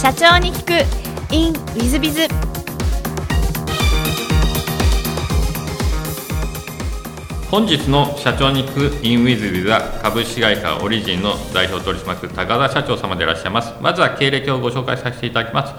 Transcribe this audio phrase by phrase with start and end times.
[0.00, 1.34] 社長に聞く。
[1.34, 2.28] In ウィズビズ
[7.50, 13.74] 本日の社長に聞く in ウィズビズは株式会社オリジンの代表取締役高田社長様でいらっしゃいます。
[13.80, 15.74] まずは経歴をご紹介させていただきます。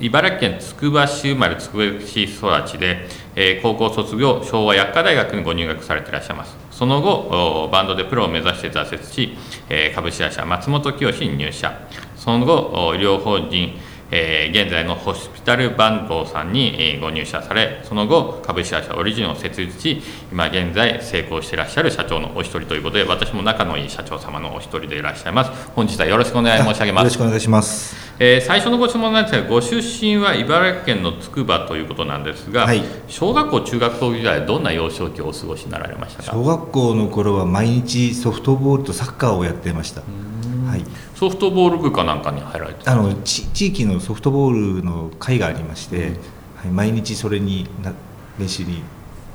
[0.00, 6.58] 茨城県つくば市生まれつくば市育ちで、えー高校卒業昭和薬科大学にご入学されていらっしゃいます。
[6.70, 9.38] その後バンドでプロを目指して挫折し、
[9.70, 11.88] えー株式会社松本清に入社。
[12.22, 13.76] その後お医療法人
[14.14, 25.50] えー現在のホスピタルバンドさんにえーご入社され、その後、株式会社オリジンを設立し、今現在成功していらっしゃる社長のお一人ということで、私も仲のいい社長様のお一人でいらっしゃいます。
[25.74, 27.22] 本日はよろしくお願い申し上げますよろしく。
[27.22, 27.96] お願いします。
[28.18, 36.32] えー最初のご質問なんですが、ご出身は茨城県のつくばということなんですが、はい小学校、中学校時代、どんな幼少期をお過ごしになられましたか？
[36.32, 40.02] 小学校の頃は毎日ソフトボールとサッカーをやってました。
[40.02, 40.84] はい。
[41.22, 46.14] ソフトボール部かなんかに入られてあのち地域のソフトボールの会がありまして、
[46.56, 47.92] はい、毎日それにな
[48.40, 48.82] 練習に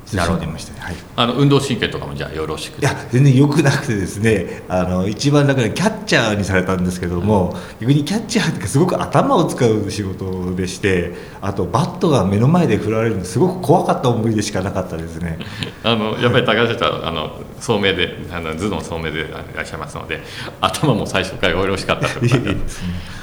[0.05, 0.95] 進んでました、はい。
[0.95, 2.85] いあの運動神経とかもじゃあよろしくて？
[2.85, 15.39] や全然良くなくてですねあの一番楽なキャッチャーにされたんですけども、逆にキャッチャーってすごく頭を使う仕事でしてあとバットが目の前で振られるのすごく怖かった思いでしかなかったですね。
[15.83, 20.21] あのやっぱり高橋社長あの聡明であの頭脳聡明でいらっしゃいますので
[20.61, 22.55] 頭も最初からよろしかったということで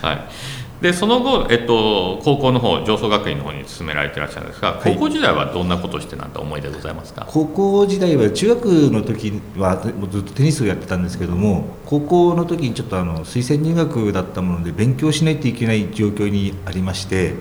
[0.03, 4.97] はい、でその後、えっと、高校の方上層学院の方に進められていらっしゃるんですが高い。
[4.97, 17.35] 校時代はどんなことをしてなんて思いでございますか、高校時代は中学の時はずっとテニスをやってたんですけども高校の時にちょっとあの推薦入学だったもので勉強しないといけない状況にありまして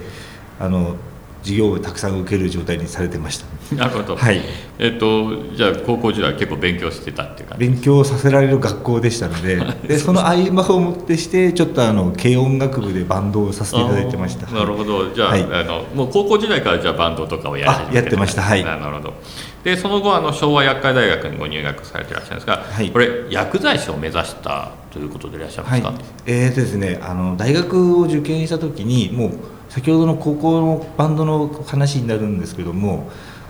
[0.60, 0.96] あの
[1.44, 3.76] 授業をたくさん受ける状態にされてました。
[3.76, 4.42] なるほど、はい。
[4.80, 7.68] えっと、じゃあ高校時代は結構勉強してたっていう感じ？
[7.68, 14.50] 勉強させられる学校でしたので でその合間をもってしてちょっとあの軽音楽部でバンドをさせていただいてました。
[14.52, 15.12] なるほど。
[15.14, 15.42] じゃあ,、はい。
[15.44, 18.42] あのもう高校時代からじゃあバンドとかをやり始めあやってました。
[18.42, 18.64] はい。
[18.64, 19.14] なるほど。
[19.64, 22.90] でその後あの昭和薬科大学にご入学されていらっしゃるんですが、はい。
[22.90, 29.32] これ薬剤師を目指したということでいらっしゃいますか、はい、えーとですね、あの大学を受験した時にもう
[29.74, 33.10] 先ほどの高校のバンドの話になるんですけども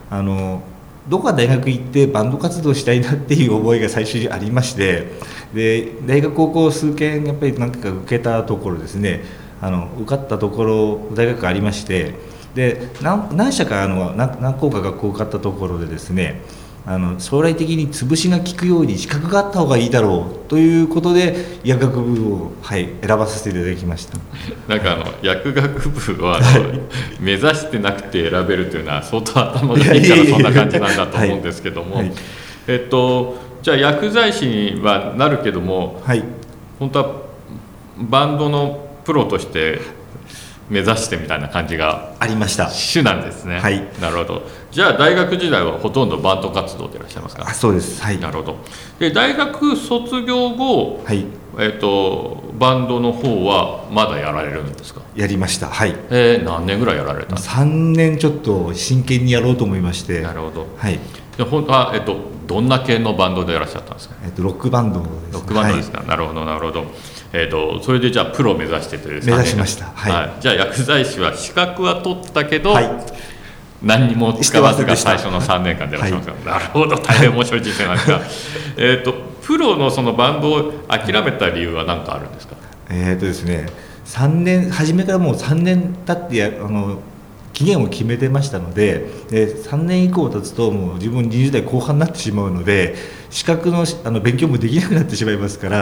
[0.10, 0.64] あの
[1.10, 5.12] どこか大学行ってバンド活動したいなっていう思いが最初にありまして
[5.54, 9.22] で大学高校数件やっぱり何回か受けたところですね
[9.60, 12.14] あの受かったところ大学ありまして
[12.56, 16.40] で何社かあの何校か学校受かったところでですね
[16.86, 24.18] あの将来的に潰しが効くように資格があった方がいいだろうということで医学部を、はい、選ばさせていただきました。
[24.68, 26.80] なんかあの薬学部はあの
[27.22, 32.16] 目指してなくて選べるというのは相当頭がいいからそんな感じなんだと思うんですけども、はいはい。
[32.68, 36.24] えっとじゃあ薬剤師にはなるけどもはい。
[36.80, 37.22] 本当は
[37.98, 39.80] バンドのプロとして
[40.74, 42.70] 目指してみたいな感じがありました。
[42.70, 43.88] 主なんですね、はい。
[44.02, 44.42] なるほど。
[44.72, 47.46] じゃあ大学時代はほとんどバンド活動でいらっしゃいますか？
[47.48, 48.02] あそうです。
[48.02, 48.20] はい。
[48.20, 48.58] なるほど。
[49.00, 51.26] で大学卒業後、はい。
[51.60, 55.02] えっとバンドの方はまだやられるんですか？
[55.16, 55.68] やりました。
[55.68, 55.96] はい。
[56.10, 57.34] えー何年ぐらいやられた？
[57.34, 60.22] んですか3年ちょっと真剣にやろうと思いまして。
[60.22, 60.66] なるほど。
[60.76, 61.00] はい、
[61.38, 64.16] でほんあえっとどんな系のバンドでいらっしゃったんですか？
[64.24, 66.86] えっと、ロックバンドです、ね、ロックバンドですか、なるほどなるほど。
[67.34, 69.86] えっとそれでじゃあプロを目指してという目指しました。
[69.86, 70.12] はい。
[70.12, 70.42] はい。
[70.42, 72.90] じゃあ薬剤師は資格は取ったけど、はい。
[73.82, 78.22] 何にも使わずが最初の3年間でいらっしゃいますが、なるほど大変面白い人生なんですが
[78.78, 82.56] えっとプロのそのバンドを諦めた理由は何かあるんですか？
[82.90, 83.66] えーとですね、
[84.06, 87.00] 3年初めからもう3年経ってやあの
[87.54, 92.96] 期限を決めてましたのでで3年以降経つともう自分20代後半になってしまうので
[93.30, 95.78] 資格のあの勉強もできなくなってしまいますから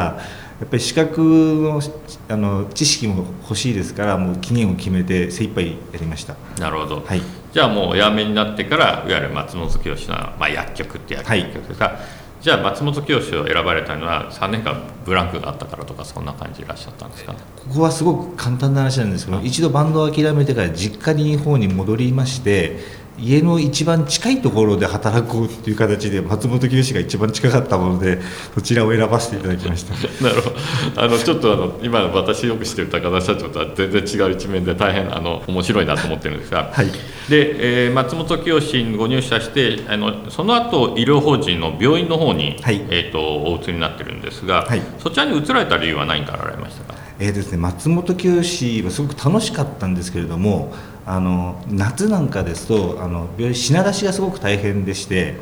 [0.62, 1.82] やっぱり資格の
[2.30, 6.36] あの知識も欲しいですからもう期限を決めて精一杯やりました。
[6.60, 7.22] なるほど、はい。
[7.52, 12.00] じゃあもうお辞めになってからいわゆる松本清の、まあ、薬局って薬はい局ですが、
[12.42, 17.34] じゃあ松本清を選ばれたのは3年間ブランクがあったからとかそんな感じでいらっしゃったんですか？
[17.34, 22.80] ここはすごく簡単な話なんですけど一度バンドを諦めてから実家に方に戻りまして
[23.22, 28.20] 家の一番近いところで働こうっていう形で松本清が一番近かったもので
[28.56, 29.94] そちらを選ばせていただきました。
[30.24, 30.56] なるほど。
[30.98, 36.88] あのちょっとあの今の私よく知ってる高田社長とは全然違う一面で大変あの面白いなと思ってるんですが、はい。
[37.30, 42.82] で、えー松本清にご入社してあのその後医療法人の病院の方に、はい。
[42.90, 44.82] えー、とお移りになってるんですが、はい。
[45.00, 47.00] そちらに移られた理由は何からあられましたか？
[47.20, 50.74] えーですね、松本清はすごく楽しかったんですけれども
[51.06, 55.36] あの夏なんかですとあの病院品出しがすごく大変でして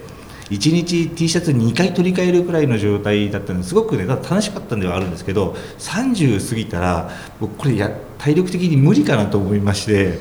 [0.49, 7.09] 1日 T シャツ2回取り替えるくらいの状態だったのですごくね楽しかったんではあるんですけど30過ぎたら
[7.39, 10.19] 僕これや体力的に無理かなと思いまして。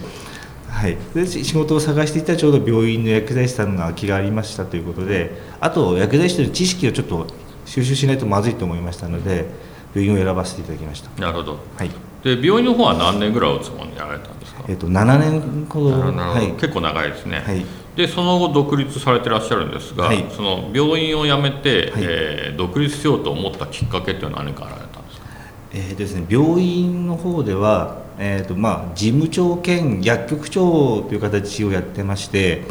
[0.69, 7.27] はい、で仕事を探していたらちょうど病院の薬剤師さんの空きがありましたということであと薬剤師という知識をちょっと
[7.65, 9.47] 収集しないとまずいと思いましたので
[9.93, 11.59] 病院を選ばせていただきました、なるほど。
[11.77, 11.91] はい。
[12.23, 14.29] で病院の方は何年ぐらいおつもりにやられた
[14.67, 16.53] えっと7年ほどはい。
[16.61, 17.65] 結構長いですね、はい。
[17.97, 20.25] でその後独立されてらっしゃるんですが、はい。
[20.31, 22.03] その病院を辞めて、はい。
[22.05, 25.27] えー独立しようと思ったきっかけっていうのは何かあられたんですか？
[25.73, 32.63] えーですね、病院の方では、えーとまあ、事務長兼薬局長という形をやってまして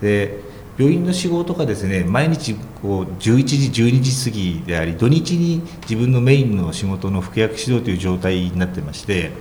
[0.00, 0.38] で
[0.78, 9.32] 病院の仕事がですね毎日こう11時12時過ぎであり土日に自分のメインの仕事の服薬指導という状態になってまして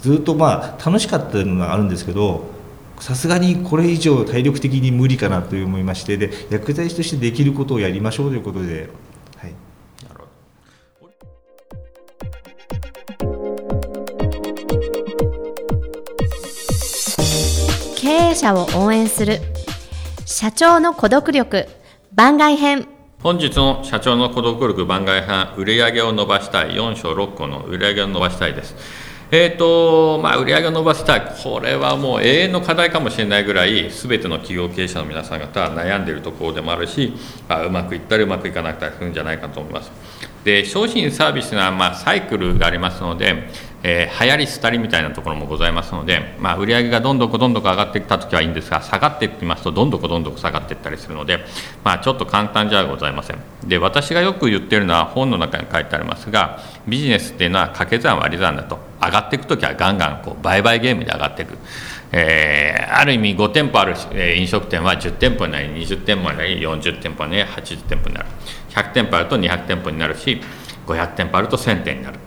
[0.00, 2.56] ずっとまあ楽しかったのがあるんですけど
[3.00, 8.88] さすがにこれ以上体力的に無理かなと思いましてで薬剤師としてできることをやりましょうということで、
[9.36, 9.52] はい、
[10.08, 10.20] なる
[11.00, 11.16] ほど。
[17.96, 19.40] 経営者を応援する。
[20.24, 21.66] 社長の孤独力。
[22.14, 22.88] 番外編。
[23.22, 25.48] 本日の社長の孤独力番外編。
[25.56, 26.70] 売上を伸ばしたい。
[26.70, 28.74] 4章6個の売上を伸ばしたいです
[29.28, 37.12] えーとまあ、売上げを伸ばしたい、これはもう永遠の課題かもしれないぐらい、すべての企業経営者の皆さん方、悩んでいるところでもあるし、
[37.48, 39.90] あうまくいったりうまくいかなかったりするんじゃないかと思います。
[40.44, 43.50] で商品サービスがまあサイクルがありますので、
[43.88, 51.44] えー流行り廃りみたいなところもございますので、まあ、売上がどんどんこどんどん上がってきたときはいいんですが下がっていきますとどんどんこどんどん下がっていったりするので、
[51.84, 53.38] まあ、ちょっと簡単じゃございません。
[53.64, 58.78] で私がよく言ってるのは本の中に書いてありますがビジネスっていうのは掛け算割り算だと。
[58.98, 61.56] 上がっていくときはガンガンこう売買ゲームで上がっていく。
[62.12, 63.94] えーある意味5店舗ある、
[64.36, 68.26] 飲食店は10店舗になり20店舗になり40店舗になり80店舗になる。
[68.70, 70.40] 100店舗あると200店舗になるし
[70.86, 72.18] 500店舗あると1000店になる。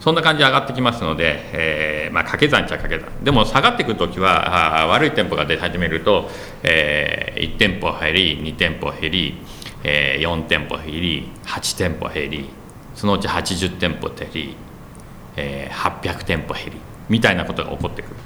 [0.00, 3.24] そんな感じで上がってきますので、えーまあ、掛け算っちゃ掛け算。
[3.24, 6.30] でも下がってくるときはあ悪い店舗が出始めると、
[6.62, 9.34] え1店舗減り2店舗減り、
[9.82, 12.48] え4店舗減り8店舗減り
[12.94, 14.56] そのうち80店舗減り、
[15.36, 16.72] えー800店舗減り
[17.08, 18.16] みたいなことが起こってくる。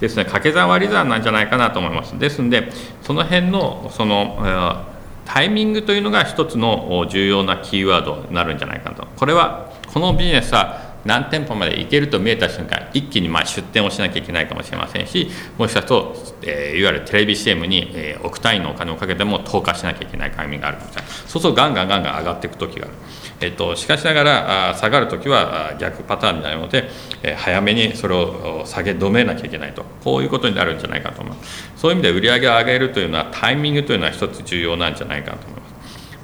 [0.00, 2.18] ですね掛け算割り算なんじゃないかなと思います。
[2.18, 2.72] ですんで
[3.02, 4.92] その辺のその、えー
[5.24, 9.06] タイミングというのが一つの重要なキーワードになるんじゃないかと。
[9.16, 21.10] これはこのビジネスは何店舗まで行けると見えた瞬間一気にま出店をしなきゃいけないかもしれませんしもしかすると、えーいわゆるテレビ CM に、えー億単位のお金をかけても投下しなきゃいけないタイミングがあるかもしれない。
[21.10, 22.94] そうするとガンガンガンガン上がっていく時がある、
[23.40, 26.88] えっとしかしながらあ下がる時は逆パターンになるので、
[27.22, 29.84] えー早めにそれを下げ止めなきゃいけないと。
[30.04, 35.61] こういうことになるんじゃないかと思いますそういう意味で売り上げを上げるというのはタイミングというのは一つ重要なんじゃないかと思います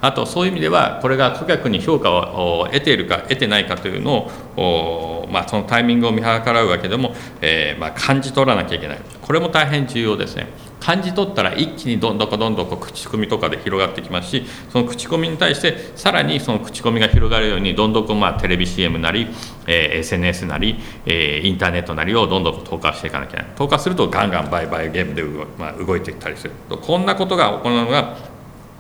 [0.01, 8.99] あとそういう意味ではこれが顧客に評価を得ているか得てないかというのをまあ、そのタイミングを見計らうわけでも、えーまあ、感じ取らなきゃいけない。
[9.21, 10.47] これも大変重要ですね。
[10.81, 19.27] 感じ取ったら一気にどんどんどんどんこう口コミとかで広がってきますしその口コミに対してさらにその口コミが広がるようにどんどんこまあテレビ CM なり、
[19.67, 23.57] えー SNS なり、えーインターネットなりをどんどんこう投下していかなきゃいけない。
[23.57, 26.53] 投下するとガンガン売買ゲームで動,、まあ、動いていったりする。
[26.81, 28.17] こんなことが行うのが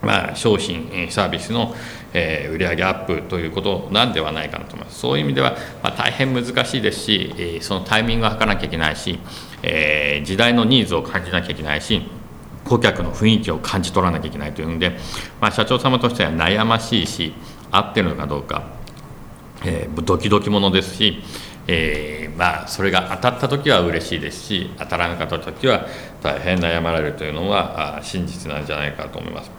[0.09, 1.75] まあ、商品、サービスの、
[2.15, 4.99] えー売上アップということなんではないかなと思います。
[5.01, 9.19] そういう意味では、まあ、大変難しいですし、えーそのタイミングを測らなきゃいけないし、
[9.63, 12.09] えー時代のニーズを感じなきゃいけないし、
[12.65, 14.97] 顧客の雰囲気を感じ取らなきゃいけないというので、
[15.43, 17.35] まあ、社長様としては悩ましいし、
[17.71, 18.63] 合ってるのかどうか、
[19.67, 21.23] えードキドキものですし、
[21.67, 25.87] えーまあ、それが当たった時は嬉しいですし当たらなかった時は
[26.23, 29.51] 大変悩まれるというのは真実なんじゃないかと思います。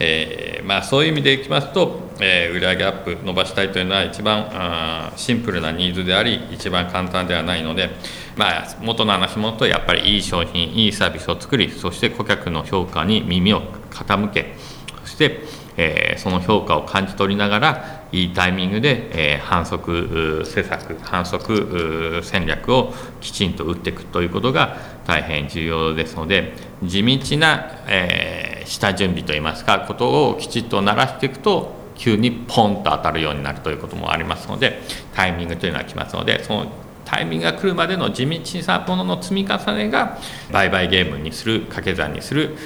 [0.00, 7.90] えーまあ、そういう意味でいきますと、えー売上アップ伸ばしたいというのは一番あシンプルなニーズであり一番簡単ではないので、
[8.36, 14.54] まあ、元の話もとやっぱりいい商品いいサービスを作りそして顧客の評価に耳を傾け
[15.02, 15.40] そして、
[15.76, 34.80] えーその評価を感じ取りながらいいタイミングで、えー反則施策反則戦略をきちんと打っていくということが大変重要ですので地道な、えー下準備といいますかことをきちっと鳴らしていくと急にポンと当たるようになるということもありますので
[35.14, 36.66] タイミングというのは来ますのでその
[37.04, 40.18] タイミングが来るまでの地道なものの積み重ねが
[40.50, 42.56] 売買ゲームにする掛け算にする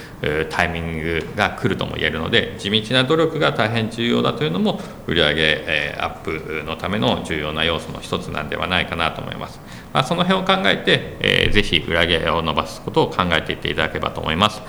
[0.50, 9.60] タイミングが来るとも言えるので地道な努力が大変重要だというのも売上えアップのための重要な要素の一つなんではないかなと思います、
[9.92, 14.62] まあ、その辺を考えて、えーぜひ売上を伸ばすことを考えていっていただければと思います。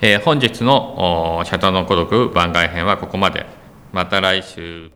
[0.00, 3.46] えー本日の社長の孤独番外編はここまで。
[3.92, 4.95] また来週。